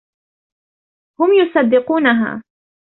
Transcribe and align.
هم 1.19 1.31
يصدقونها. 1.33 2.43